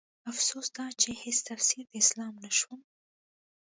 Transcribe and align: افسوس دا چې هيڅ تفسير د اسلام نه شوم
افسوس 0.31 0.67
دا 0.77 0.85
چې 1.01 1.09
هيڅ 1.21 1.37
تفسير 1.49 1.83
د 1.89 1.93
اسلام 2.01 2.33
نه 2.43 2.51
شوم 2.57 2.79